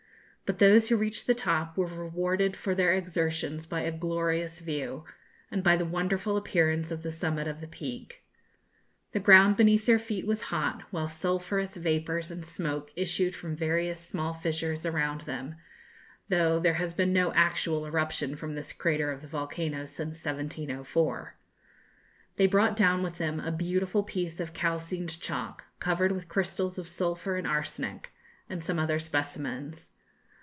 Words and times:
But 0.51 0.59
those 0.59 0.89
who 0.89 0.97
reached 0.97 1.27
the 1.27 1.33
top 1.33 1.77
were 1.77 1.85
rewarded 1.85 2.57
for 2.57 2.75
their 2.75 2.91
exertions 2.93 3.65
by 3.65 3.83
a 3.83 3.91
glorious 3.97 4.59
view, 4.59 5.05
and 5.49 5.63
by 5.63 5.77
the 5.77 5.85
wonderful 5.85 6.35
appearance 6.35 6.91
of 6.91 7.03
the 7.03 7.09
summit 7.11 7.47
of 7.47 7.61
the 7.61 7.69
Peak. 7.69 8.21
The 9.13 9.21
ground 9.21 9.55
beneath 9.55 9.85
their 9.85 9.97
feet 9.97 10.27
was 10.27 10.41
hot, 10.51 10.81
while 10.91 11.07
sulphurous 11.07 11.77
vapours 11.77 12.31
and 12.31 12.45
smoke 12.45 12.91
issued 12.97 13.33
from 13.33 13.55
various 13.55 14.01
small 14.01 14.33
fissures 14.33 14.85
around 14.85 15.21
them, 15.21 15.55
though 16.27 16.59
there 16.59 16.73
has 16.73 16.93
been 16.93 17.13
no 17.13 17.31
actual 17.31 17.85
eruption 17.85 18.35
from 18.35 18.55
this 18.55 18.73
crater 18.73 19.09
of 19.09 19.21
the 19.21 19.29
volcano 19.29 19.85
since 19.85 20.17
1704. 20.25 21.33
They 22.35 22.47
brought 22.47 22.75
down 22.75 23.01
with 23.03 23.19
them 23.19 23.39
a 23.39 23.53
beautiful 23.53 24.03
piece 24.03 24.41
of 24.41 24.51
calcined 24.51 25.17
chalk, 25.21 25.63
covered 25.79 26.11
with 26.11 26.27
crystals 26.27 26.77
of 26.77 26.89
sulphur 26.89 27.37
and 27.37 27.47
arsenic, 27.47 28.11
and 28.49 28.61
some 28.61 28.79
other 28.79 28.99
specimens. 28.99 29.91